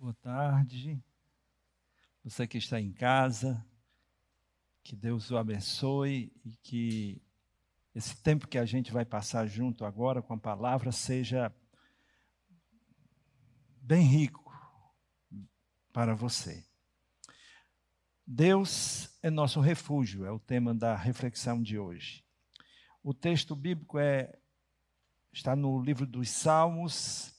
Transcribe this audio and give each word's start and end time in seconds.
Boa 0.00 0.14
tarde. 0.14 1.02
Você 2.22 2.46
que 2.46 2.56
está 2.56 2.80
em 2.80 2.92
casa, 2.92 3.66
que 4.84 4.94
Deus 4.94 5.28
o 5.32 5.36
abençoe 5.36 6.32
e 6.44 6.56
que 6.62 7.20
esse 7.92 8.16
tempo 8.22 8.46
que 8.46 8.58
a 8.58 8.64
gente 8.64 8.92
vai 8.92 9.04
passar 9.04 9.48
junto 9.48 9.84
agora 9.84 10.22
com 10.22 10.34
a 10.34 10.38
palavra 10.38 10.92
seja 10.92 11.52
bem 13.82 14.06
rico 14.06 14.52
para 15.92 16.14
você. 16.14 16.64
Deus 18.24 19.18
é 19.20 19.30
nosso 19.30 19.60
refúgio, 19.60 20.24
é 20.24 20.30
o 20.30 20.38
tema 20.38 20.72
da 20.72 20.94
reflexão 20.94 21.60
de 21.60 21.76
hoje. 21.76 22.24
O 23.02 23.12
texto 23.12 23.56
bíblico 23.56 23.98
é 23.98 24.32
está 25.32 25.56
no 25.56 25.82
livro 25.82 26.06
dos 26.06 26.30
Salmos, 26.30 27.37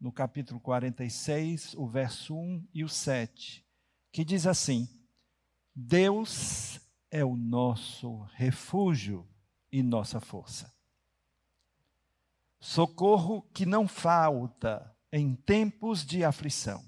no 0.00 0.12
capítulo 0.12 0.60
46, 0.60 1.74
o 1.74 1.86
verso 1.86 2.34
1 2.36 2.68
e 2.74 2.84
o 2.84 2.88
7, 2.88 3.64
que 4.12 4.24
diz 4.24 4.46
assim: 4.46 4.88
Deus 5.74 6.80
é 7.10 7.24
o 7.24 7.36
nosso 7.36 8.22
refúgio 8.34 9.26
e 9.70 9.82
nossa 9.82 10.20
força. 10.20 10.72
Socorro 12.60 13.42
que 13.52 13.64
não 13.64 13.86
falta 13.86 14.94
em 15.12 15.34
tempos 15.34 16.04
de 16.04 16.24
aflição. 16.24 16.84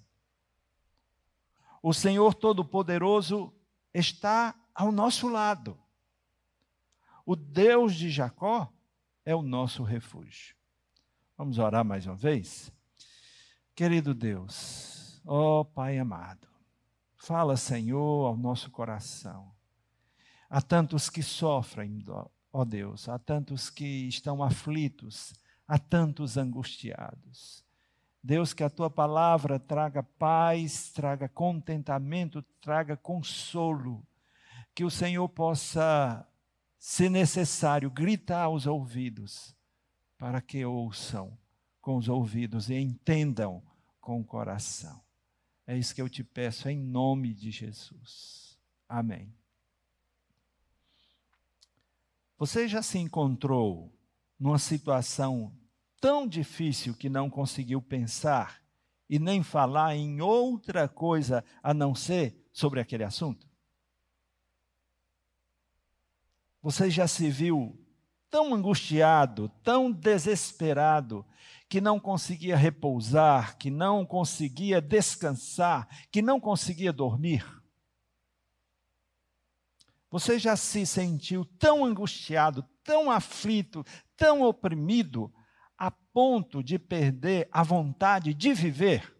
O 1.82 1.94
Senhor 1.94 2.34
Todo-Poderoso 2.34 3.54
está 3.94 4.54
ao 4.74 4.90
nosso 4.90 5.28
lado. 5.28 5.78
O 7.24 7.36
Deus 7.36 7.94
de 7.94 8.10
Jacó 8.10 8.72
é 9.24 9.34
o 9.34 9.42
nosso 9.42 9.82
refúgio. 9.82 10.56
Vamos 11.36 11.58
orar 11.58 11.84
mais 11.84 12.06
uma 12.06 12.16
vez? 12.16 12.72
Querido 13.78 14.12
Deus, 14.12 15.22
ó 15.24 15.60
oh 15.60 15.64
Pai 15.64 16.00
amado, 16.00 16.48
fala, 17.16 17.56
Senhor, 17.56 18.26
ao 18.26 18.36
nosso 18.36 18.72
coração. 18.72 19.52
Há 20.50 20.60
tantos 20.60 21.08
que 21.08 21.22
sofrem, 21.22 22.04
ó 22.52 22.64
Deus, 22.64 23.08
há 23.08 23.20
tantos 23.20 23.70
que 23.70 24.08
estão 24.08 24.42
aflitos, 24.42 25.32
há 25.64 25.78
tantos 25.78 26.36
angustiados. 26.36 27.64
Deus, 28.20 28.52
que 28.52 28.64
a 28.64 28.68
tua 28.68 28.90
palavra 28.90 29.60
traga 29.60 30.02
paz, 30.02 30.90
traga 30.90 31.28
contentamento, 31.28 32.42
traga 32.60 32.96
consolo. 32.96 34.04
Que 34.74 34.82
o 34.82 34.90
Senhor 34.90 35.28
possa, 35.28 36.26
se 36.80 37.08
necessário, 37.08 37.92
gritar 37.92 38.42
aos 38.42 38.66
ouvidos, 38.66 39.54
para 40.18 40.40
que 40.40 40.64
ouçam 40.64 41.38
com 41.88 41.96
os 41.96 42.06
ouvidos 42.06 42.68
e 42.68 42.74
entendam 42.74 43.62
com 43.98 44.20
o 44.20 44.24
coração. 44.24 45.02
É 45.66 45.74
isso 45.74 45.94
que 45.94 46.02
eu 46.02 46.08
te 46.10 46.22
peço 46.22 46.68
em 46.68 46.78
nome 46.78 47.32
de 47.32 47.50
Jesus. 47.50 48.58
Amém. 48.86 49.34
Você 52.36 52.68
já 52.68 52.82
se 52.82 52.98
encontrou 52.98 53.90
numa 54.38 54.58
situação 54.58 55.50
tão 55.98 56.28
difícil 56.28 56.92
que 56.92 57.08
não 57.08 57.30
conseguiu 57.30 57.80
pensar 57.80 58.62
e 59.08 59.18
nem 59.18 59.42
falar 59.42 59.96
em 59.96 60.20
outra 60.20 60.90
coisa 60.90 61.42
a 61.62 61.72
não 61.72 61.94
ser 61.94 62.46
sobre 62.52 62.80
aquele 62.80 63.04
assunto? 63.04 63.48
Você 66.60 66.90
já 66.90 67.08
se 67.08 67.30
viu 67.30 67.82
tão 68.30 68.54
angustiado, 68.54 69.48
tão 69.62 69.90
desesperado, 69.90 71.24
que 71.68 71.80
não 71.80 72.00
conseguia 72.00 72.56
repousar, 72.56 73.58
que 73.58 73.70
não 73.70 74.04
conseguia 74.06 74.80
descansar, 74.80 75.86
que 76.10 76.22
não 76.22 76.40
conseguia 76.40 76.92
dormir. 76.92 77.44
Você 80.10 80.38
já 80.38 80.56
se 80.56 80.86
sentiu 80.86 81.44
tão 81.44 81.84
angustiado, 81.84 82.62
tão 82.82 83.10
aflito, 83.10 83.84
tão 84.16 84.42
oprimido, 84.42 85.32
a 85.76 85.90
ponto 85.90 86.62
de 86.62 86.78
perder 86.78 87.48
a 87.52 87.62
vontade 87.62 88.32
de 88.32 88.54
viver? 88.54 89.14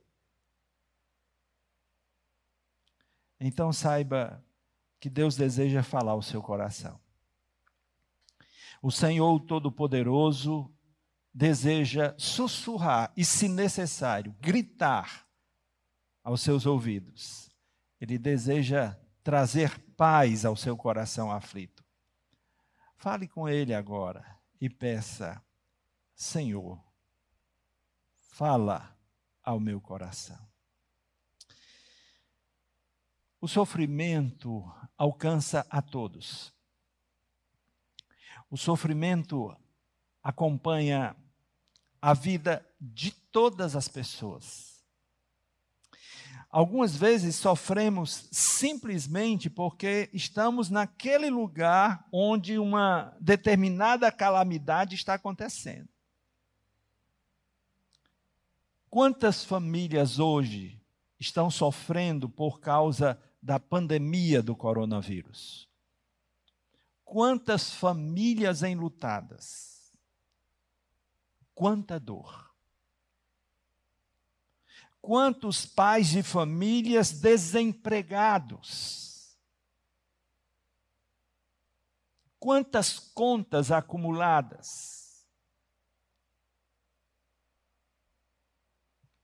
Então 3.38 3.72
saiba 3.72 4.42
que 4.98 5.10
Deus 5.10 5.36
deseja 5.36 5.82
falar 5.82 6.12
ao 6.12 6.22
seu 6.22 6.42
coração. 6.42 6.98
O 8.82 8.90
Senhor 8.90 9.40
Todo-Poderoso 9.40 10.72
deseja 11.32 12.14
sussurrar 12.18 13.12
e, 13.16 13.24
se 13.24 13.48
necessário, 13.48 14.34
gritar 14.40 15.26
aos 16.22 16.40
seus 16.40 16.66
ouvidos. 16.66 17.50
Ele 18.00 18.18
deseja 18.18 18.96
trazer 19.22 19.78
paz 19.96 20.44
ao 20.44 20.56
seu 20.56 20.76
coração 20.76 21.30
aflito. 21.30 21.84
Fale 22.96 23.28
com 23.28 23.48
ele 23.48 23.74
agora 23.74 24.38
e 24.60 24.68
peça: 24.68 25.42
Senhor, 26.14 26.82
fala 28.30 28.96
ao 29.42 29.58
meu 29.60 29.80
coração. 29.80 30.38
O 33.40 33.46
sofrimento 33.46 34.64
alcança 34.96 35.64
a 35.70 35.80
todos. 35.80 36.52
O 38.50 38.56
sofrimento 38.56 39.54
acompanha 40.22 41.14
a 42.00 42.14
vida 42.14 42.66
de 42.80 43.10
todas 43.10 43.76
as 43.76 43.88
pessoas. 43.88 44.78
Algumas 46.50 46.96
vezes 46.96 47.36
sofremos 47.36 48.26
simplesmente 48.32 49.50
porque 49.50 50.08
estamos 50.14 50.70
naquele 50.70 51.28
lugar 51.28 52.06
onde 52.10 52.58
uma 52.58 53.14
determinada 53.20 54.10
calamidade 54.10 54.94
está 54.94 55.14
acontecendo. 55.14 55.88
Quantas 58.88 59.44
famílias 59.44 60.18
hoje 60.18 60.80
estão 61.20 61.50
sofrendo 61.50 62.30
por 62.30 62.60
causa 62.60 63.20
da 63.42 63.60
pandemia 63.60 64.42
do 64.42 64.56
coronavírus? 64.56 65.67
Quantas 67.10 67.72
famílias 67.72 68.62
enlutadas? 68.62 69.68
quanta 71.58 71.98
dor. 71.98 72.54
Quantos 75.00 75.66
pais 75.66 76.06
de 76.06 76.22
famílias 76.22 77.10
desempregados. 77.10 79.36
Quantas 82.38 83.00
contas 83.00 83.72
acumuladas. 83.72 85.26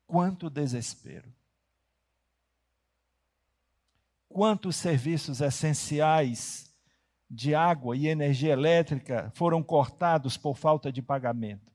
Quanto 0.04 0.50
desespero. 0.50 1.32
Quantos 4.28 4.74
serviços 4.74 5.40
essenciais 5.40 6.73
de 7.34 7.54
água 7.54 7.96
e 7.96 8.06
energia 8.06 8.52
elétrica 8.52 9.30
foram 9.34 9.62
cortados 9.62 10.36
por 10.36 10.56
falta 10.56 10.92
de 10.92 11.02
pagamento. 11.02 11.72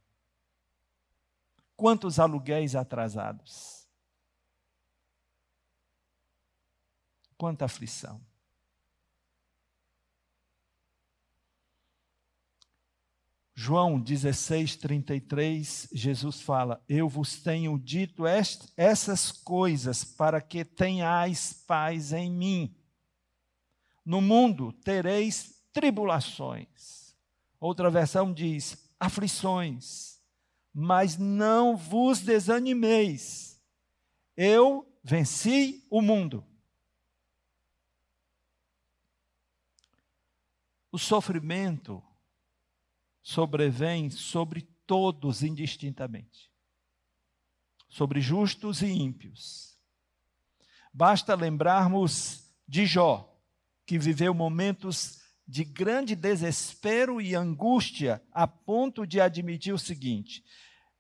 Quantos 1.76 2.20
aluguéis 2.20 2.76
atrasados? 2.76 3.88
Quanta 7.38 7.66
aflição. 7.66 8.22
João 13.54 14.00
16, 14.00 14.78
33, 14.78 15.90
Jesus 15.92 16.42
fala: 16.42 16.82
Eu 16.88 17.10
vos 17.10 17.42
tenho 17.42 17.78
dito 17.78 18.26
est, 18.26 18.72
essas 18.78 19.34
coisas 19.34 20.04
para 20.04 20.40
que 20.40 20.64
tenhais 20.64 21.52
paz 21.68 22.14
em 22.14 22.32
mim. 22.32 22.79
No 24.06 24.22
mundo 24.22 24.72
tereis 24.72 25.64
tribulações. 25.72 27.16
Outra 27.60 27.90
versão 27.90 28.34
diz: 28.34 28.90
aflições 29.00 30.20
mas 30.74 31.18
não 31.18 31.76
vos 31.76 32.22
desanimeis. 32.22 33.62
Eu 34.36 34.90
venci 35.04 35.86
o 35.90 36.02
mundo. 36.02 36.46
O 40.92 40.98
sofrimento 40.98 42.02
sobrevém 43.22 44.10
sobre 44.10 44.62
todos 44.88 45.44
indistintamente, 45.44 46.52
sobre 47.88 48.22
justos 48.22 48.82
e 48.82 48.88
ímpios. 48.88 49.78
Basta 50.92 51.36
lembrarmos 51.36 52.52
de 52.68 52.86
Jó, 52.88 53.39
que 53.90 53.98
viveu 53.98 54.36
momentos 54.36 55.18
de 55.48 55.64
grande 55.64 56.16
desespero 56.16 57.20
e 57.20 57.34
angústia, 57.34 58.22
a 58.32 58.46
ponto 58.46 59.04
de 59.04 59.20
admitir 59.20 59.74
o 59.74 59.80
seguinte: 59.80 60.44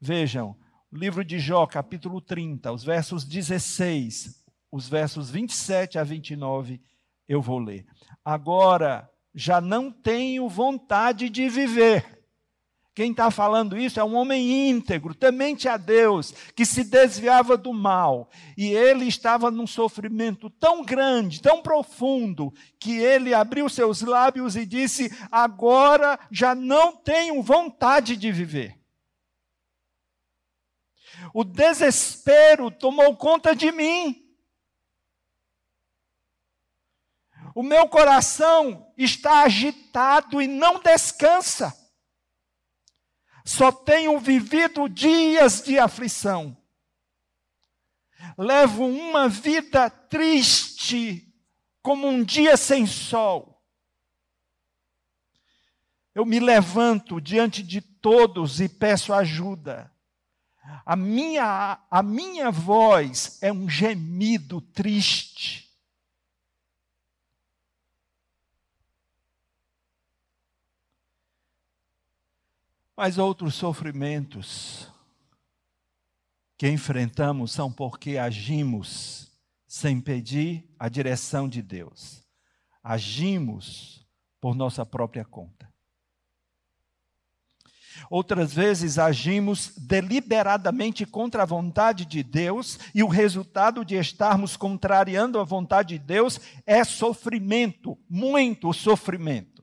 Vejam, 0.01 0.57
livro 0.91 1.23
de 1.23 1.37
Jó, 1.37 1.67
capítulo 1.67 2.19
30, 2.19 2.71
os 2.71 2.83
versos 2.83 3.23
16, 3.25 4.43
os 4.71 4.89
versos 4.89 5.29
27 5.29 5.99
a 5.99 6.03
29, 6.03 6.81
eu 7.27 7.43
vou 7.43 7.59
ler. 7.59 7.85
Agora 8.25 9.07
já 9.35 9.61
não 9.61 9.91
tenho 9.91 10.49
vontade 10.49 11.29
de 11.29 11.47
viver 11.47 12.18
quem 12.99 13.11
está 13.11 13.31
falando 13.31 13.77
isso 13.77 13.97
é 13.97 14.03
um 14.03 14.13
homem 14.13 14.69
íntegro, 14.69 15.15
temente 15.15 15.69
a 15.69 15.77
Deus, 15.77 16.33
que 16.53 16.65
se 16.65 16.83
desviava 16.83 17.55
do 17.55 17.71
mal. 17.73 18.29
E 18.57 18.73
ele 18.73 19.05
estava 19.07 19.49
num 19.49 19.65
sofrimento 19.65 20.49
tão 20.49 20.83
grande, 20.83 21.41
tão 21.41 21.61
profundo, 21.61 22.53
que 22.77 22.97
ele 22.97 23.33
abriu 23.33 23.69
seus 23.69 24.01
lábios 24.01 24.57
e 24.57 24.65
disse: 24.65 25.09
Agora 25.31 26.19
já 26.29 26.53
não 26.53 26.93
tenho 26.93 27.41
vontade 27.41 28.17
de 28.17 28.33
viver. 28.33 28.77
O 31.33 31.45
desespero 31.45 32.69
tomou 32.69 33.15
conta 33.15 33.55
de 33.55 33.71
mim. 33.71 34.29
O 37.55 37.63
meu 37.63 37.87
coração 37.87 38.91
está 38.97 39.43
agitado 39.43 40.41
e 40.41 40.47
não 40.49 40.81
descansa 40.81 41.78
só 43.49 43.71
tenho 43.71 44.19
vivido 44.19 44.87
dias 44.87 45.63
de 45.63 45.79
aflição. 45.79 46.55
Levo 48.37 48.85
uma 48.85 49.27
vida 49.27 49.89
triste, 49.89 51.33
como 51.81 52.07
um 52.07 52.23
dia 52.23 52.55
sem 52.55 52.85
sol. 52.85 53.59
Eu 56.13 56.27
me 56.27 56.39
levanto 56.39 57.19
diante 57.19 57.63
de 57.63 57.81
todos 57.81 58.61
e 58.61 58.69
peço 58.69 59.11
ajuda. 59.11 59.91
A 60.85 60.95
minha, 60.95 61.79
a 61.89 62.03
minha 62.03 62.51
voz 62.51 63.39
é 63.41 63.51
um 63.51 63.67
gemido 63.67 64.61
triste. 64.61 65.68
Mas 73.01 73.17
outros 73.17 73.55
sofrimentos 73.55 74.91
que 76.57 76.67
enfrentamos 76.67 77.53
são 77.53 77.71
porque 77.71 78.17
agimos 78.17 79.31
sem 79.65 80.01
pedir 80.01 80.69
a 80.77 80.89
direção 80.89 81.47
de 81.47 81.61
Deus. 81.61 82.27
Agimos 82.83 84.05
por 84.41 84.53
nossa 84.53 84.85
própria 84.85 85.23
conta. 85.23 85.71
Outras 88.09 88.53
vezes 88.53 88.99
agimos 88.99 89.71
deliberadamente 89.77 91.05
contra 91.05 91.43
a 91.43 91.45
vontade 91.45 92.05
de 92.05 92.21
Deus, 92.21 92.77
e 92.93 93.01
o 93.01 93.07
resultado 93.07 93.85
de 93.85 93.95
estarmos 93.95 94.57
contrariando 94.57 95.39
a 95.39 95.45
vontade 95.45 95.97
de 95.97 96.03
Deus 96.03 96.37
é 96.65 96.83
sofrimento, 96.83 97.97
muito 98.09 98.73
sofrimento. 98.73 99.58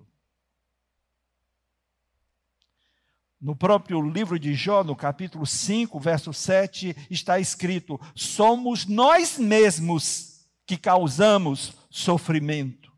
No 3.41 3.55
próprio 3.55 4.01
livro 4.01 4.39
de 4.39 4.55
Jó, 4.55 4.83
no 4.83 4.97
capítulo 4.97 5.47
5, 5.47 6.01
verso 6.01 6.33
7, 6.33 6.97
está 7.11 7.39
escrito: 7.39 8.01
Somos 8.15 8.87
nós 8.87 9.39
mesmos 9.39 10.47
que 10.65 10.77
causamos 10.77 11.75
sofrimento, 11.91 12.93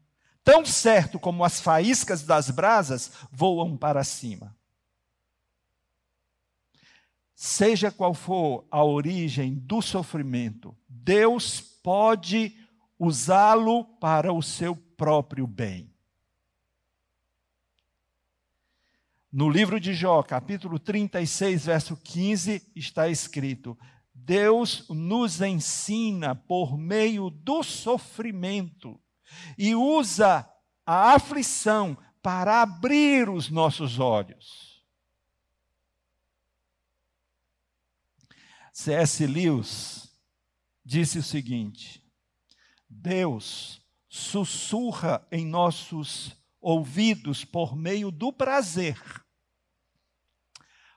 tão 0.45 0.65
certo 0.65 1.19
como 1.19 1.45
as 1.45 1.61
faíscas 1.61 2.23
das 2.23 2.51
brasas 2.51 3.13
voam 3.33 3.77
para 3.77 4.05
cima. 4.05 4.57
Seja 7.35 7.91
qual 7.91 8.15
for 8.15 8.67
a 8.71 8.83
origem 8.83 9.55
do 9.55 9.83
sofrimento, 9.83 10.77
Deus 10.89 11.61
pode 11.61 12.57
usá-lo 12.99 13.85
para 13.85 14.33
o 14.33 14.43
seu 14.43 14.75
próprio 14.75 15.47
bem. 15.47 15.88
No 19.31 19.51
livro 19.51 19.79
de 19.79 19.93
Jó, 19.93 20.23
capítulo 20.23 20.79
36, 20.79 21.67
verso 21.67 21.97
15, 21.99 22.73
está 22.75 23.09
escrito: 23.09 23.79
Deus 24.15 24.89
nos 24.89 25.43
ensina 25.43 26.35
por 26.35 26.79
meio 26.79 27.29
do 27.29 27.63
sofrimento 27.63 28.99
e 29.59 29.75
usa 29.75 30.51
a 30.87 31.13
aflição 31.13 31.97
para 32.23 32.63
abrir 32.63 33.29
os 33.29 33.51
nossos 33.51 33.99
olhos. 33.99 34.83
C.S. 38.73 39.27
Lewis 39.27 40.11
disse 40.83 41.19
o 41.19 41.23
seguinte: 41.23 42.03
Deus 42.89 43.83
sussurra 44.09 45.27
em 45.31 45.45
nossos 45.45 46.38
ouvidos 46.61 47.45
por 47.45 47.77
meio 47.77 48.11
do 48.11 48.33
prazer. 48.33 49.01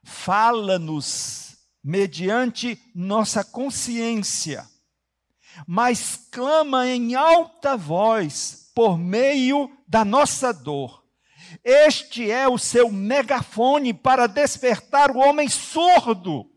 Fala-nos 0.03 1.57
mediante 1.83 2.81
nossa 2.93 3.43
consciência, 3.43 4.67
mas 5.67 6.27
clama 6.31 6.87
em 6.87 7.15
alta 7.15 7.75
voz 7.75 8.71
por 8.73 8.97
meio 8.97 9.69
da 9.87 10.05
nossa 10.05 10.53
dor. 10.53 11.01
Este 11.63 12.31
é 12.31 12.47
o 12.47 12.57
seu 12.57 12.91
megafone 12.91 13.93
para 13.93 14.27
despertar 14.27 15.11
o 15.11 15.19
homem 15.19 15.49
surdo. 15.49 16.49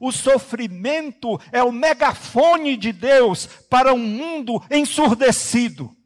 O 0.00 0.10
sofrimento 0.12 1.40
é 1.52 1.62
o 1.62 1.72
megafone 1.72 2.76
de 2.76 2.92
Deus 2.92 3.46
para 3.46 3.94
um 3.94 3.98
mundo 3.98 4.62
ensurdecido. 4.70 5.96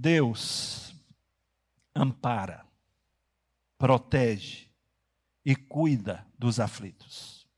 Deus 0.00 0.94
ampara, 1.92 2.64
protege 3.76 4.68
e 5.44 5.56
cuida 5.56 6.24
dos 6.38 6.60
aflitos. 6.60 7.48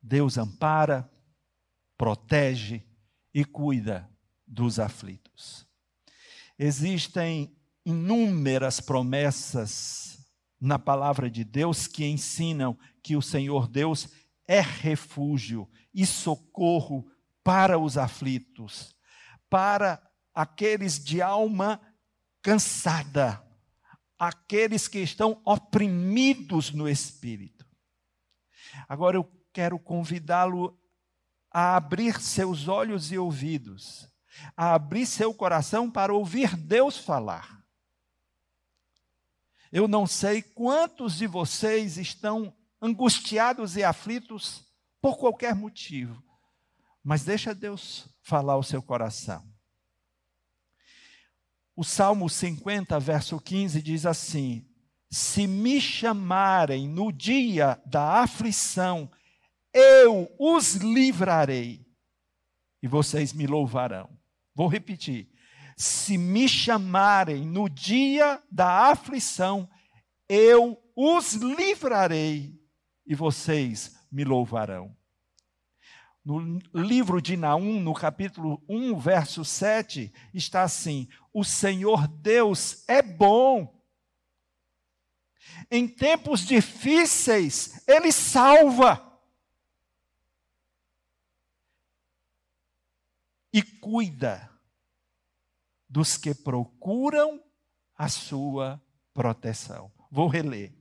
Deus 0.00 0.38
ampara, 0.38 1.12
protege 1.98 2.82
e 3.34 3.44
cuida 3.44 4.08
dos 4.46 4.78
aflitos. 4.78 5.68
Existem 6.58 7.54
inúmeras 7.84 8.80
promessas 8.80 10.18
na 10.58 10.78
palavra 10.78 11.30
de 11.30 11.44
Deus 11.44 11.86
que 11.86 12.06
ensinam 12.06 12.74
que 13.02 13.16
o 13.16 13.20
Senhor 13.20 13.68
Deus 13.68 14.08
é 14.48 14.62
refúgio 14.62 15.68
e 15.92 16.06
socorro 16.06 17.06
para 17.44 17.78
os 17.78 17.98
aflitos, 17.98 18.96
para 19.50 20.02
aqueles 20.34 21.02
de 21.02 21.20
alma 21.20 21.80
cansada, 22.40 23.42
aqueles 24.18 24.88
que 24.88 24.98
estão 24.98 25.40
oprimidos 25.44 26.70
no 26.72 26.88
espírito. 26.88 27.66
Agora 28.88 29.16
eu 29.16 29.24
quero 29.52 29.78
convidá-lo 29.78 30.78
a 31.50 31.76
abrir 31.76 32.20
seus 32.20 32.66
olhos 32.66 33.12
e 33.12 33.18
ouvidos, 33.18 34.08
a 34.56 34.74
abrir 34.74 35.06
seu 35.06 35.34
coração 35.34 35.90
para 35.90 36.14
ouvir 36.14 36.56
Deus 36.56 36.96
falar. 36.96 37.62
Eu 39.70 39.86
não 39.86 40.06
sei 40.06 40.42
quantos 40.42 41.16
de 41.16 41.26
vocês 41.26 41.96
estão 41.96 42.54
angustiados 42.80 43.76
e 43.76 43.84
aflitos 43.84 44.66
por 45.00 45.18
qualquer 45.18 45.54
motivo, 45.54 46.22
mas 47.02 47.24
deixa 47.24 47.54
Deus 47.54 48.08
falar 48.22 48.56
o 48.56 48.62
seu 48.62 48.82
coração. 48.82 49.51
O 51.74 51.82
Salmo 51.82 52.28
50, 52.28 52.98
verso 53.00 53.40
15 53.40 53.80
diz 53.80 54.04
assim: 54.04 54.66
Se 55.10 55.46
me 55.46 55.80
chamarem 55.80 56.88
no 56.88 57.10
dia 57.10 57.80
da 57.86 58.22
aflição, 58.22 59.10
eu 59.72 60.30
os 60.38 60.74
livrarei 60.74 61.86
e 62.82 62.88
vocês 62.88 63.32
me 63.32 63.46
louvarão. 63.46 64.10
Vou 64.54 64.68
repetir. 64.68 65.30
Se 65.76 66.18
me 66.18 66.46
chamarem 66.46 67.46
no 67.46 67.68
dia 67.68 68.42
da 68.50 68.90
aflição, 68.90 69.68
eu 70.28 70.78
os 70.94 71.34
livrarei 71.34 72.54
e 73.06 73.14
vocês 73.14 73.96
me 74.10 74.24
louvarão. 74.24 74.94
No 76.24 76.60
livro 76.72 77.20
de 77.20 77.36
Naum, 77.36 77.80
no 77.80 77.92
capítulo 77.92 78.62
1, 78.68 78.96
verso 78.98 79.44
7, 79.44 80.12
está 80.32 80.62
assim: 80.62 81.08
O 81.32 81.42
Senhor 81.42 82.06
Deus 82.06 82.84
é 82.88 83.02
bom. 83.02 83.82
Em 85.68 85.88
tempos 85.88 86.46
difíceis, 86.46 87.86
Ele 87.88 88.12
salva. 88.12 89.08
E 93.52 93.60
cuida 93.60 94.48
dos 95.88 96.16
que 96.16 96.34
procuram 96.34 97.42
a 97.94 98.08
sua 98.08 98.80
proteção. 99.12 99.92
Vou 100.10 100.28
reler. 100.28 100.72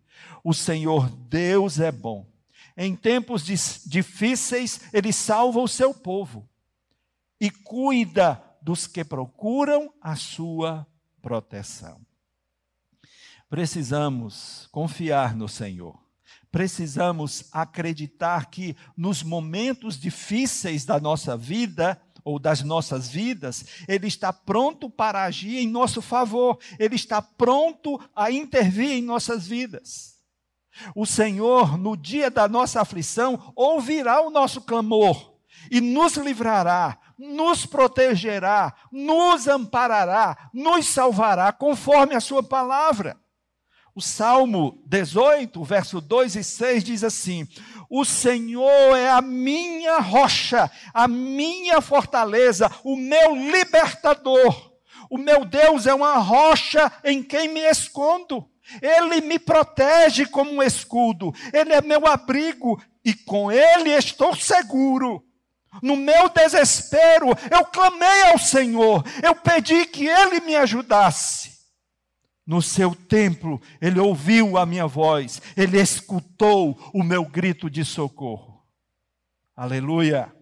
O 0.44 0.54
Senhor 0.54 1.10
Deus 1.10 1.80
é 1.80 1.92
bom. 1.92 2.31
Em 2.75 2.96
tempos 2.96 3.44
difíceis, 3.44 4.82
Ele 4.94 5.12
salva 5.12 5.60
o 5.60 5.68
seu 5.68 5.94
povo 5.94 6.50
e 7.40 7.50
cuida 7.50 8.42
dos 8.62 8.88
que 8.88 9.04
procuram 9.04 9.94
a 10.00 10.16
sua 10.16 10.86
proteção. 11.22 12.00
Precisamos 13.50 14.68
confiar 14.72 15.36
no 15.36 15.50
Senhor. 15.50 16.00
Precisamos 16.51 17.46
acreditar 17.51 18.50
que 18.50 18.75
nos 18.96 19.24
momentos 19.24 20.00
difíceis 20.00 20.86
da 20.86 21.00
nossa 21.00 21.36
vida, 21.36 22.01
ou 22.24 22.38
das 22.38 22.62
nossas 22.62 23.10
vidas, 23.10 23.66
Ele 23.88 24.08
está 24.08 24.32
pronto 24.32 24.90
para 24.90 25.24
agir 25.24 25.58
em 25.58 25.68
nosso 25.68 26.01
favor, 26.01 26.60
Ele 26.78 26.96
está 26.96 27.22
pronto 27.22 28.00
a 28.16 28.32
intervir 28.32 28.92
em 28.92 29.01
nossas 29.01 29.48
vidas. 29.48 30.21
O 30.96 31.06
Senhor, 31.06 31.78
no 31.78 31.96
dia 31.96 32.30
da 32.30 32.48
nossa 32.48 32.82
aflição, 32.82 33.51
ouvirá 33.56 34.22
o 34.22 34.30
nosso 34.30 34.62
clamor 34.62 35.32
e 35.70 35.82
nos 35.82 36.16
livrará, 36.16 36.98
nos 37.18 37.66
protegerá, 37.66 38.74
nos 38.92 39.48
amparará, 39.48 40.50
nos 40.54 40.88
salvará, 40.88 41.51
conforme 41.51 42.16
a 42.16 42.20
Sua 42.20 42.42
palavra. 42.42 43.20
O 43.94 44.01
Salmo 44.01 44.82
18, 44.88 45.62
verso 45.66 46.00
2 46.00 46.38
e 46.38 46.44
6 46.44 46.84
diz 46.84 47.04
assim: 47.04 47.46
O 47.90 48.06
Senhor 48.06 48.96
é 48.96 49.10
a 49.10 49.22
minha 49.22 50.00
rocha, 50.00 50.72
a 50.94 51.08
minha 51.10 51.82
fortaleza, 51.82 52.72
o 52.84 52.96
meu 52.96 53.36
libertador. 53.36 54.72
O 55.10 55.18
meu 55.18 55.44
Deus 55.44 55.88
é 55.88 55.94
uma 55.94 56.18
rocha 56.20 56.90
em 57.04 57.22
quem 57.22 57.50
me 57.50 57.60
escondo. 57.60 58.50
Ele 58.82 59.22
me 59.22 59.40
protege 59.40 60.25
como 60.25 60.51
um 60.51 60.63
escudo. 60.63 61.34
Ele 61.51 61.74
é 61.74 61.82
meu 61.82 62.06
abrigo 62.06 62.82
e 63.04 63.13
com 63.13 63.51
ele 63.51 63.90
estou 63.92 64.36
seguro. 64.36 65.25
No 65.82 65.96
meu 65.96 66.30
desespero, 66.30 67.28
eu 67.50 67.66
clamei 67.66 68.24
ao 68.32 68.38
Senhor, 68.38 69.04
eu 69.24 69.34
pedi 69.34 69.86
que 69.86 70.06
ele 70.06 70.42
me 70.42 70.56
ajudasse. 70.56 71.51
No 72.46 72.62
seu 72.62 72.94
templo, 72.94 73.62
ele 73.80 74.00
ouviu 74.00 74.58
a 74.58 74.66
minha 74.66 74.86
voz, 74.86 75.42
ele 75.56 75.80
escutou 75.80 76.78
o 76.94 77.04
meu 77.04 77.24
grito 77.24 77.70
de 77.70 77.86
socorro. 77.86 78.62
Aleluia. 79.56 80.34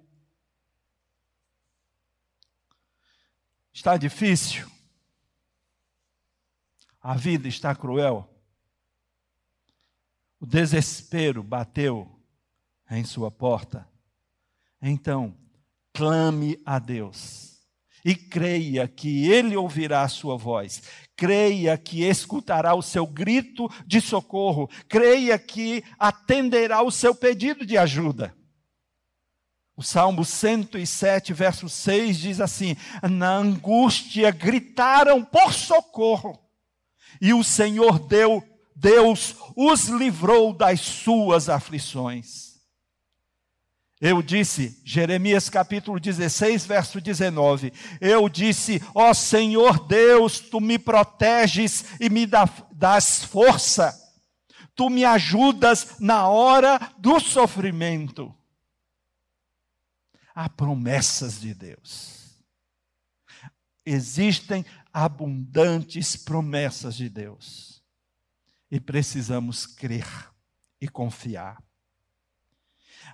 Está 3.72 3.98
difícil? 3.98 4.70
A 7.02 7.14
vida 7.14 7.48
está 7.48 7.74
cruel? 7.74 8.30
O 10.40 10.46
desespero 10.46 11.42
bateu 11.42 12.10
em 12.90 13.04
sua 13.04 13.32
porta? 13.32 13.88
Então, 14.82 15.36
clame 15.94 16.60
a 16.66 16.80
Deus 16.80 17.60
e 18.04 18.16
creia 18.16 18.88
que 18.88 19.30
Ele 19.30 19.56
ouvirá 19.56 20.04
a 20.04 20.08
sua 20.08 20.38
voz, 20.38 20.82
creia 21.16 21.78
que 21.78 22.04
escutará 22.04 22.74
o 22.74 22.82
seu 22.82 23.06
grito 23.06 23.70
de 23.86 24.00
socorro, 24.00 24.70
creia 24.88 25.38
que 25.38 25.84
atenderá 25.98 26.82
o 26.82 26.92
seu 26.92 27.14
pedido 27.14 27.66
de 27.66 27.78
ajuda. 27.78 28.34
O 29.76 29.84
Salmo 29.84 30.26
107, 30.26 31.34
verso 31.34 31.70
6 31.70 32.18
diz 32.18 32.42
assim: 32.42 32.76
Na 33.10 33.36
angústia 33.36 34.32
gritaram 34.32 35.24
por 35.24 35.54
socorro, 35.54 36.38
e 37.22 37.34
o 37.34 37.44
Senhor 37.44 38.00
deu, 38.00 38.44
Deus 38.76 39.36
os 39.56 39.86
livrou 39.86 40.54
das 40.54 40.80
suas 40.80 41.50
aflições. 41.50 42.50
Eu 44.02 44.22
disse, 44.22 44.82
Jeremias 44.86 45.50
capítulo 45.50 46.00
16, 46.00 46.66
verso 46.66 47.02
19. 47.02 47.74
Eu 48.00 48.30
disse: 48.30 48.82
Ó 48.96 49.14
Senhor 49.14 49.86
Deus, 49.86 50.40
tu 50.40 50.62
me 50.62 50.80
proteges 50.80 51.84
e 52.00 52.10
me 52.10 52.26
dás 52.26 53.26
força. 53.26 53.94
Tu 54.74 54.90
me 54.90 55.04
ajudas 55.04 56.00
na 56.00 56.30
hora 56.30 56.80
do 56.98 57.20
sofrimento. 57.20 58.34
Há 60.34 60.48
promessas 60.48 61.42
de 61.42 61.54
Deus. 61.54 62.42
Existem 63.86 64.66
abundantes 64.94 66.16
promessas 66.16 66.96
de 66.96 67.10
Deus. 67.10 67.84
E 68.72 68.80
precisamos 68.80 69.66
crer 69.66 70.08
e 70.80 70.88
confiar 70.88 71.58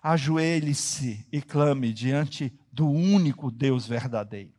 ajoelhe-se 0.06 1.28
e 1.32 1.42
clame 1.42 1.92
diante 1.92 2.54
do 2.72 2.88
único 2.88 3.50
Deus 3.50 3.88
verdadeiro. 3.88 4.54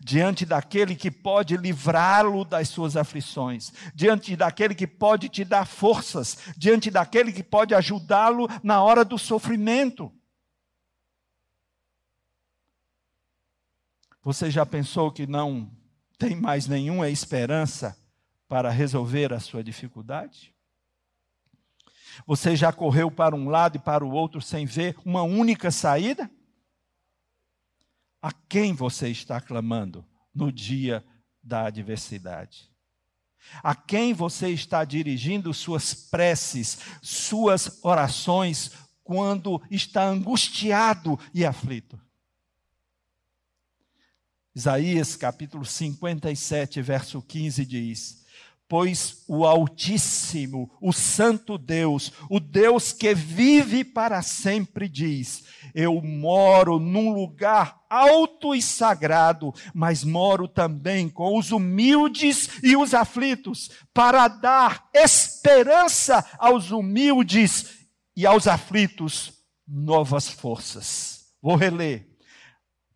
Diante 0.00 0.46
daquele 0.46 0.94
que 0.94 1.10
pode 1.10 1.56
livrá-lo 1.56 2.44
das 2.44 2.68
suas 2.68 2.96
aflições, 2.96 3.72
diante 3.94 4.36
daquele 4.36 4.74
que 4.74 4.86
pode 4.86 5.28
te 5.28 5.44
dar 5.44 5.66
forças, 5.66 6.38
diante 6.56 6.90
daquele 6.90 7.32
que 7.32 7.42
pode 7.42 7.74
ajudá-lo 7.74 8.48
na 8.62 8.80
hora 8.80 9.04
do 9.04 9.18
sofrimento. 9.18 10.12
Você 14.22 14.50
já 14.50 14.64
pensou 14.64 15.10
que 15.10 15.26
não 15.26 15.70
tem 16.18 16.34
mais 16.34 16.66
nenhuma 16.66 17.08
esperança 17.08 17.96
para 18.48 18.70
resolver 18.70 19.32
a 19.32 19.38
sua 19.38 19.62
dificuldade? 19.62 20.52
Você 22.26 22.56
já 22.56 22.72
correu 22.72 23.10
para 23.10 23.36
um 23.36 23.48
lado 23.48 23.76
e 23.76 23.78
para 23.78 24.04
o 24.04 24.10
outro 24.10 24.40
sem 24.40 24.66
ver 24.66 24.96
uma 25.04 25.22
única 25.22 25.70
saída? 25.70 26.28
A 28.20 28.32
quem 28.32 28.74
você 28.74 29.08
está 29.08 29.40
clamando 29.40 30.04
no 30.34 30.50
dia 30.50 31.04
da 31.40 31.66
adversidade? 31.66 32.68
A 33.62 33.74
quem 33.74 34.12
você 34.12 34.48
está 34.48 34.84
dirigindo 34.84 35.54
suas 35.54 35.94
preces, 35.94 36.78
suas 37.00 37.78
orações, 37.84 38.72
quando 39.04 39.62
está 39.70 40.04
angustiado 40.04 41.18
e 41.32 41.46
aflito? 41.46 41.98
Isaías 44.58 45.14
capítulo 45.14 45.64
57, 45.64 46.82
verso 46.82 47.22
15 47.22 47.64
diz: 47.64 48.24
Pois 48.68 49.22
o 49.28 49.46
Altíssimo, 49.46 50.68
o 50.82 50.92
Santo 50.92 51.56
Deus, 51.56 52.12
o 52.28 52.40
Deus 52.40 52.92
que 52.92 53.14
vive 53.14 53.84
para 53.84 54.20
sempre, 54.20 54.88
diz: 54.88 55.44
Eu 55.72 56.02
moro 56.02 56.80
num 56.80 57.12
lugar 57.12 57.78
alto 57.88 58.52
e 58.52 58.60
sagrado, 58.60 59.54
mas 59.72 60.02
moro 60.02 60.48
também 60.48 61.08
com 61.08 61.38
os 61.38 61.52
humildes 61.52 62.50
e 62.60 62.76
os 62.76 62.94
aflitos, 62.94 63.70
para 63.94 64.26
dar 64.26 64.88
esperança 64.92 66.28
aos 66.36 66.72
humildes 66.72 67.86
e 68.16 68.26
aos 68.26 68.48
aflitos 68.48 69.34
novas 69.64 70.28
forças. 70.28 71.28
Vou 71.40 71.54
reler. 71.54 72.07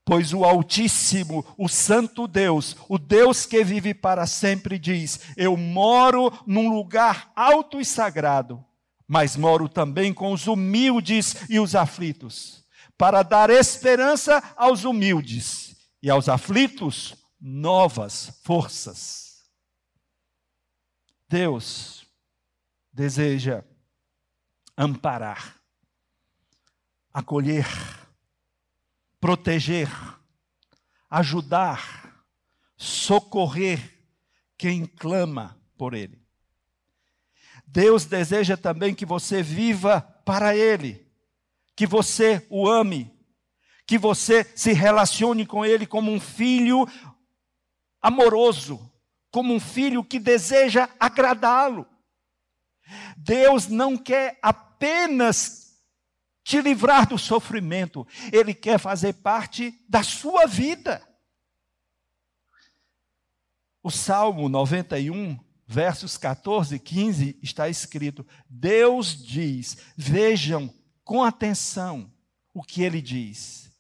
Pois 0.05 0.33
o 0.33 0.45
Altíssimo, 0.45 1.45
o 1.57 1.69
Santo 1.69 2.27
Deus, 2.27 2.77
o 2.89 2.99
Deus 2.99 3.47
que 3.47 3.63
vive 3.63 3.95
para 3.95 4.27
sempre, 4.27 4.79
diz: 4.79 5.21
Eu 5.37 5.57
moro 5.57 6.33
num 6.45 6.69
lugar 6.75 7.31
alto 7.37 7.81
e 7.81 7.85
sagrado, 7.85 8.65
mas 9.07 9.37
moro 9.37 9.69
também 9.69 10.13
com 10.13 10.33
os 10.33 10.49
humildes 10.49 11.49
e 11.49 11.61
os 11.61 11.77
aflitos, 11.77 12.65
para 12.99 13.23
dar 13.23 13.49
esperança 13.49 14.43
aos 14.57 14.85
humildes 14.85 15.77
e 16.03 16.11
aos 16.11 16.29
aflitos 16.29 17.15
novas 17.41 18.41
forças. 18.43 19.45
Deus 21.29 22.05
deseja 22.93 23.65
amparar, 24.77 25.61
acolher, 27.13 27.67
proteger, 29.23 29.89
ajudar, 31.09 32.25
socorrer 32.77 33.79
quem 34.59 34.85
clama 34.85 35.57
por 35.79 35.95
Ele. 35.95 36.21
Deus 37.65 38.05
deseja 38.05 38.57
também 38.57 38.93
que 38.93 39.07
você 39.07 39.41
viva 39.41 40.01
para 40.25 40.57
Ele, 40.57 41.09
que 41.77 41.87
você 41.87 42.45
o 42.51 42.69
ame, 42.69 43.17
que 43.87 43.97
você 43.97 44.43
se 44.57 44.73
relacione 44.73 45.47
com 45.47 45.65
Ele 45.65 45.87
como 45.87 46.11
um 46.11 46.19
filho 46.19 46.85
amoroso, 48.01 48.91
como 49.31 49.55
um 49.55 49.61
filho 49.61 50.03
que 50.03 50.19
deseja 50.19 50.89
agradá-lo. 50.99 51.87
Deus 53.17 53.69
não 53.69 53.97
quer 53.97 54.37
apenas 54.43 55.62
te 56.43 56.61
livrar 56.61 57.09
do 57.09 57.19
sofrimento, 57.19 58.07
Ele 58.33 58.55
quer 58.55 58.79
fazer 58.79 59.15
parte 59.15 59.75
da 59.89 60.03
sua 60.03 60.47
vida. 60.47 61.07
O 63.83 63.91
Salmo 63.91 64.49
91, 64.49 65.39
versos 65.67 66.17
14 66.17 66.77
e 66.77 66.79
15, 66.79 67.39
está 67.43 67.69
escrito: 67.69 68.27
Deus 68.49 69.25
diz, 69.25 69.79
vejam 69.97 70.73
com 71.05 71.25
atenção 71.25 72.13
o 72.55 72.63
que 72.63 72.83
ele 72.83 73.03
diz. 73.03 73.71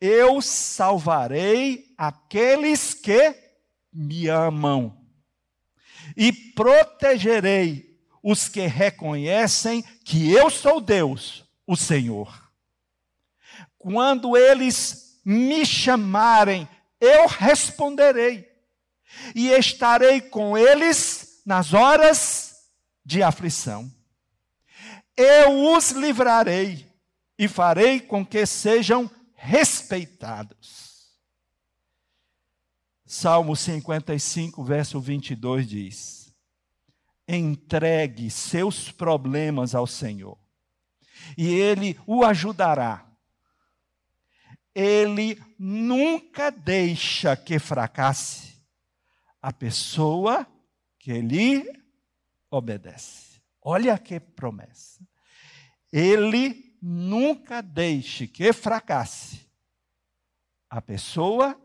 Eu 0.00 0.40
salvarei 0.40 1.92
aqueles 1.98 2.94
que 2.94 3.36
me 3.92 4.28
amam 4.28 4.96
e 6.16 6.32
protegerei 6.32 7.98
os 8.22 8.48
que 8.48 8.66
reconhecem 8.66 9.82
que 10.04 10.30
eu 10.30 10.50
sou 10.50 10.80
Deus, 10.80 11.44
o 11.68 11.76
Senhor. 11.76 12.50
Quando 13.76 14.36
eles 14.36 15.20
me 15.22 15.66
chamarem, 15.66 16.66
eu 16.98 17.28
responderei 17.28 18.50
e 19.34 19.50
estarei 19.50 20.22
com 20.22 20.56
eles 20.56 21.42
nas 21.44 21.74
horas 21.74 22.70
de 23.04 23.22
aflição. 23.22 23.92
Eu 25.14 25.74
os 25.74 25.90
livrarei 25.90 26.90
e 27.38 27.46
farei 27.46 28.00
com 28.00 28.24
que 28.24 28.46
sejam 28.46 29.10
respeitados. 29.34 31.12
Salmo 33.04 33.54
55, 33.54 34.64
verso 34.64 35.00
22 35.00 35.68
diz: 35.68 36.34
Entregue 37.26 38.30
seus 38.30 38.90
problemas 38.90 39.74
ao 39.74 39.86
Senhor, 39.86 40.38
e 41.36 41.48
Ele 41.48 41.98
o 42.06 42.24
ajudará. 42.24 43.04
Ele 44.74 45.40
nunca 45.58 46.50
deixa 46.50 47.36
que 47.36 47.58
fracasse 47.58 48.62
a 49.40 49.52
pessoa 49.52 50.46
que 50.98 51.20
lhe 51.20 51.66
obedece. 52.50 53.40
Olha 53.60 53.98
que 53.98 54.20
promessa. 54.20 55.04
Ele 55.92 56.76
nunca 56.80 57.60
deixe 57.60 58.26
que 58.26 58.52
fracasse 58.52 59.48
a 60.70 60.80
pessoa 60.80 61.60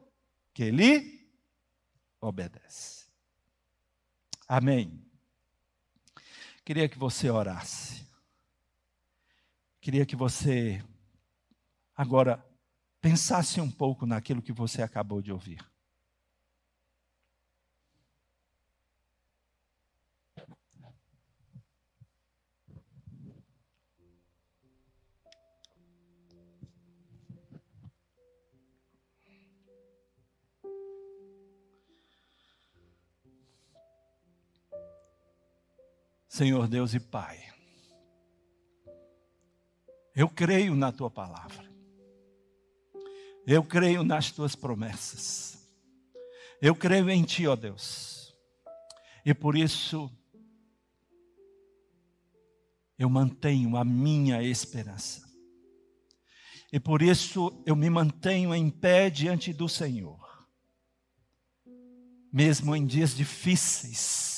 que 0.53 0.71
lhe 0.71 1.29
obedece. 2.21 3.07
Amém. 4.47 5.05
Queria 6.63 6.87
que 6.87 6.97
você 6.97 7.29
orasse. 7.29 8.05
Queria 9.83 10.05
que 10.05 10.15
você 10.15 10.81
agora 11.93 12.41
pensasse 13.01 13.59
um 13.59 13.69
pouco 13.69 14.05
naquilo 14.05 14.41
que 14.41 14.53
você 14.53 14.81
acabou 14.81 15.21
de 15.21 15.29
ouvir. 15.29 15.59
Senhor 36.29 36.69
Deus 36.69 36.93
e 36.93 37.01
Pai, 37.01 37.52
eu 40.15 40.29
creio 40.29 40.75
na 40.75 40.91
tua 40.91 41.09
palavra, 41.09 41.69
eu 43.45 43.63
creio 43.63 44.03
nas 44.03 44.31
tuas 44.31 44.55
promessas, 44.55 45.57
eu 46.61 46.75
creio 46.75 47.09
em 47.09 47.23
ti, 47.23 47.47
ó 47.47 47.55
Deus, 47.55 48.33
e 49.25 49.33
por 49.33 49.57
isso 49.57 50.11
eu 52.97 53.09
mantenho 53.09 53.75
a 53.75 53.83
minha 53.83 54.41
esperança, 54.43 55.27
e 56.71 56.79
por 56.79 57.01
isso 57.01 57.63
eu 57.65 57.75
me 57.75 57.89
mantenho 57.89 58.53
em 58.53 58.69
pé 58.69 59.09
diante 59.09 59.51
do 59.51 59.67
Senhor, 59.67 60.47
mesmo 62.31 62.75
em 62.75 62.85
dias 62.85 63.15
difíceis, 63.15 64.32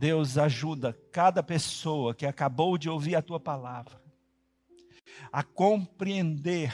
Deus 0.00 0.38
ajuda 0.38 0.94
cada 1.12 1.42
pessoa 1.42 2.14
que 2.14 2.24
acabou 2.24 2.78
de 2.78 2.88
ouvir 2.88 3.16
a 3.16 3.20
tua 3.20 3.38
palavra 3.38 4.00
a 5.30 5.42
compreender 5.42 6.72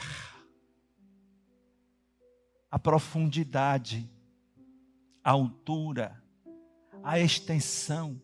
a 2.71 2.79
profundidade, 2.79 4.09
a 5.21 5.31
altura, 5.31 6.23
a 7.03 7.19
extensão, 7.19 8.21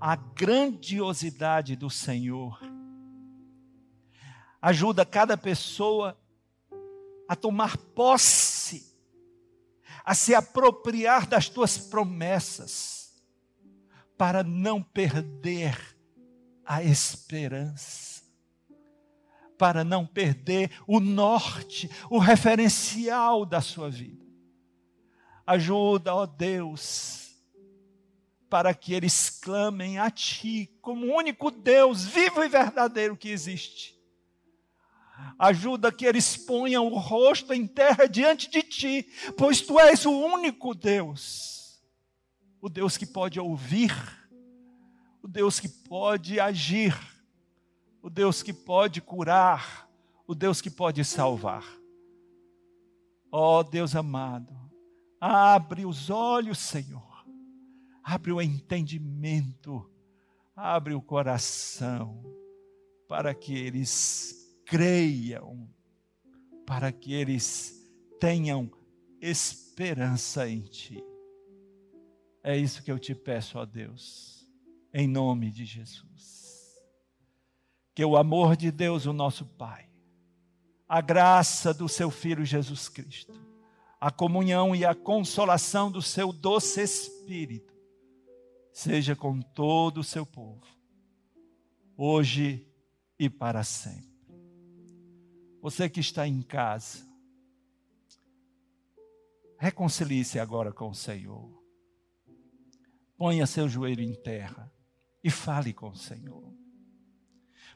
a 0.00 0.16
grandiosidade 0.16 1.76
do 1.76 1.88
Senhor. 1.88 2.60
Ajuda 4.60 5.06
cada 5.06 5.36
pessoa 5.36 6.18
a 7.28 7.36
tomar 7.36 7.76
posse, 7.76 8.92
a 10.04 10.16
se 10.16 10.34
apropriar 10.34 11.28
das 11.28 11.48
tuas 11.48 11.78
promessas 11.78 13.01
para 14.22 14.44
não 14.44 14.80
perder 14.80 15.76
a 16.64 16.80
esperança, 16.80 18.22
para 19.58 19.82
não 19.82 20.06
perder 20.06 20.70
o 20.86 21.00
norte, 21.00 21.90
o 22.08 22.18
referencial 22.18 23.44
da 23.44 23.60
sua 23.60 23.90
vida. 23.90 24.24
Ajuda, 25.44 26.14
ó 26.14 26.24
Deus, 26.24 27.34
para 28.48 28.72
que 28.72 28.94
eles 28.94 29.28
clamem 29.28 29.98
a 29.98 30.08
Ti 30.08 30.70
como 30.80 31.06
o 31.06 31.16
único 31.16 31.50
Deus 31.50 32.04
vivo 32.04 32.44
e 32.44 32.48
verdadeiro 32.48 33.16
que 33.16 33.28
existe. 33.28 34.00
Ajuda 35.36 35.90
que 35.90 36.06
eles 36.06 36.36
ponham 36.36 36.86
o 36.86 36.96
rosto 36.96 37.52
em 37.52 37.66
terra 37.66 38.06
diante 38.06 38.48
de 38.48 38.62
Ti, 38.62 39.06
pois 39.36 39.60
Tu 39.60 39.80
és 39.80 40.06
o 40.06 40.12
único 40.12 40.76
Deus 40.76 41.61
o 42.62 42.68
Deus 42.68 42.96
que 42.96 43.04
pode 43.04 43.40
ouvir, 43.40 43.92
o 45.20 45.26
Deus 45.26 45.58
que 45.58 45.68
pode 45.68 46.38
agir, 46.38 46.96
o 48.00 48.08
Deus 48.08 48.40
que 48.40 48.52
pode 48.52 49.00
curar, 49.00 49.90
o 50.28 50.32
Deus 50.32 50.60
que 50.60 50.70
pode 50.70 51.04
salvar. 51.04 51.66
Ó 53.32 53.58
oh, 53.58 53.64
Deus 53.64 53.96
amado, 53.96 54.54
abre 55.20 55.84
os 55.84 56.08
olhos, 56.08 56.58
Senhor, 56.58 57.26
abre 58.00 58.30
o 58.30 58.40
entendimento, 58.40 59.90
abre 60.54 60.94
o 60.94 61.02
coração, 61.02 62.22
para 63.08 63.34
que 63.34 63.54
eles 63.54 64.56
creiam, 64.64 65.68
para 66.64 66.92
que 66.92 67.12
eles 67.12 67.90
tenham 68.20 68.70
esperança 69.20 70.48
em 70.48 70.60
Ti. 70.60 71.11
É 72.42 72.56
isso 72.56 72.82
que 72.82 72.90
eu 72.90 72.98
te 72.98 73.14
peço, 73.14 73.58
ó 73.58 73.64
Deus, 73.64 74.48
em 74.92 75.06
nome 75.06 75.50
de 75.50 75.64
Jesus. 75.64 76.82
Que 77.94 78.04
o 78.04 78.16
amor 78.16 78.56
de 78.56 78.70
Deus, 78.70 79.06
o 79.06 79.12
nosso 79.12 79.46
Pai, 79.46 79.88
a 80.88 81.00
graça 81.00 81.72
do 81.72 81.88
seu 81.88 82.10
Filho 82.10 82.44
Jesus 82.44 82.88
Cristo, 82.88 83.32
a 84.00 84.10
comunhão 84.10 84.74
e 84.74 84.84
a 84.84 84.94
consolação 84.94 85.90
do 85.90 86.02
seu 86.02 86.32
doce 86.32 86.82
Espírito, 86.82 87.72
seja 88.72 89.14
com 89.14 89.40
todo 89.40 89.98
o 89.98 90.04
seu 90.04 90.26
povo, 90.26 90.66
hoje 91.96 92.66
e 93.18 93.30
para 93.30 93.62
sempre. 93.62 94.10
Você 95.60 95.88
que 95.88 96.00
está 96.00 96.26
em 96.26 96.42
casa, 96.42 97.06
reconcilie-se 99.56 100.40
agora 100.40 100.72
com 100.72 100.90
o 100.90 100.94
Senhor. 100.94 101.61
Ponha 103.22 103.46
seu 103.46 103.68
joelho 103.68 104.02
em 104.02 104.14
terra 104.14 104.68
e 105.22 105.30
fale 105.30 105.72
com 105.72 105.90
o 105.90 105.94
Senhor. 105.94 106.52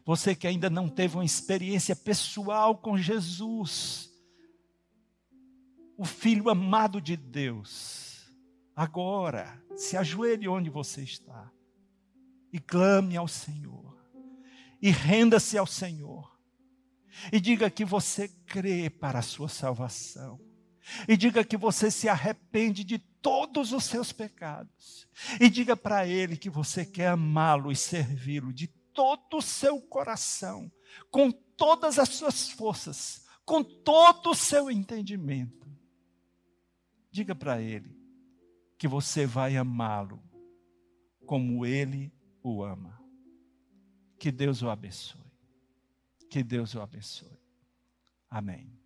Você 0.04 0.34
que 0.34 0.44
ainda 0.44 0.68
não 0.68 0.88
teve 0.88 1.16
uma 1.16 1.24
experiência 1.24 1.94
pessoal 1.94 2.76
com 2.76 2.98
Jesus, 2.98 4.10
o 5.96 6.04
Filho 6.04 6.50
amado 6.50 7.00
de 7.00 7.16
Deus, 7.16 8.28
agora 8.74 9.62
se 9.76 9.96
ajoelhe 9.96 10.48
onde 10.48 10.68
você 10.68 11.04
está 11.04 11.48
e 12.52 12.58
clame 12.58 13.16
ao 13.16 13.28
Senhor, 13.28 13.96
e 14.82 14.90
renda-se 14.90 15.56
ao 15.56 15.64
Senhor, 15.64 16.28
e 17.32 17.38
diga 17.38 17.70
que 17.70 17.84
você 17.84 18.26
crê 18.46 18.90
para 18.90 19.20
a 19.20 19.22
sua 19.22 19.48
salvação, 19.48 20.40
e 21.06 21.16
diga 21.16 21.44
que 21.44 21.56
você 21.56 21.88
se 21.88 22.08
arrepende 22.08 22.82
de 22.82 22.98
todos 23.26 23.72
os 23.72 23.82
seus 23.82 24.12
pecados. 24.12 25.08
E 25.40 25.50
diga 25.50 25.76
para 25.76 26.06
Ele 26.06 26.36
que 26.36 26.48
você 26.48 26.86
quer 26.86 27.08
amá-lo 27.08 27.72
e 27.72 27.76
servi-lo 27.76 28.52
de 28.52 28.68
todo 28.68 29.38
o 29.38 29.42
seu 29.42 29.82
coração, 29.82 30.70
com 31.10 31.32
todas 31.32 31.98
as 31.98 32.10
suas 32.10 32.48
forças, 32.48 33.26
com 33.44 33.64
todo 33.64 34.30
o 34.30 34.34
seu 34.34 34.70
entendimento. 34.70 35.66
Diga 37.10 37.34
para 37.34 37.60
ele 37.60 37.98
que 38.78 38.86
você 38.86 39.26
vai 39.26 39.56
amá-lo 39.56 40.22
como 41.26 41.66
ele 41.66 42.12
o 42.44 42.62
ama. 42.62 43.02
Que 44.20 44.30
Deus 44.30 44.62
o 44.62 44.70
abençoe. 44.70 45.20
Que 46.30 46.44
Deus 46.44 46.74
o 46.74 46.80
abençoe. 46.80 47.38
Amém. 48.30 48.85